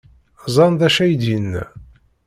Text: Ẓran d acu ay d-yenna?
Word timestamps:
Ẓran 0.53 0.73
d 0.79 0.81
acu 0.87 0.99
ay 1.03 1.13
d-yenna? 1.21 1.63